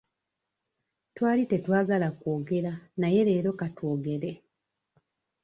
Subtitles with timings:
[1.15, 4.31] Twali tetwagala kwogera naye leero katwogere.